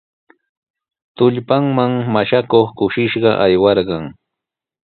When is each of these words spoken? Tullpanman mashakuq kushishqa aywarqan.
Tullpanman 1.15 1.93
mashakuq 2.15 2.67
kushishqa 2.81 3.31
aywarqan. 3.45 4.05